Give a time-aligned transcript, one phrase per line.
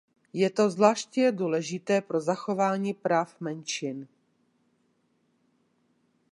[0.33, 4.07] Je to zvláště důležité pro zachování práv menšin.